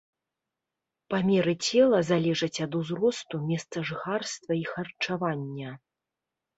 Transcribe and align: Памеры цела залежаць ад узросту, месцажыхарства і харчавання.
Памеры 1.13 1.53
цела 1.67 1.99
залежаць 2.11 2.61
ад 2.67 2.71
узросту, 2.81 3.35
месцажыхарства 3.53 4.51
і 4.65 4.69
харчавання. 4.75 5.71